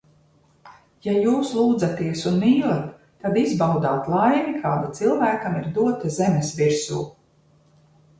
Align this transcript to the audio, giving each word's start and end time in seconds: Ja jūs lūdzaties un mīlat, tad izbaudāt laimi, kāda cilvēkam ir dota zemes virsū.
Ja 1.07 1.11
jūs 1.25 1.49
lūdzaties 1.57 2.23
un 2.31 2.39
mīlat, 2.43 2.87
tad 3.25 3.37
izbaudāt 3.41 4.09
laimi, 4.13 4.55
kāda 4.63 4.89
cilvēkam 5.01 5.59
ir 5.61 5.69
dota 5.77 6.15
zemes 6.17 6.51
virsū. 6.63 7.03